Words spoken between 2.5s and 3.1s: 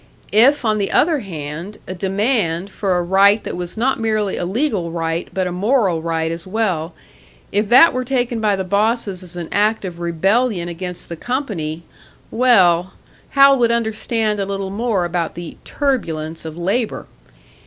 for a